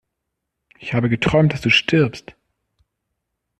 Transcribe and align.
Ich 0.79 0.95
habe 0.95 1.09
geträumt, 1.09 1.53
dass 1.53 1.61
du 1.61 1.69
stirbst! 1.69 2.33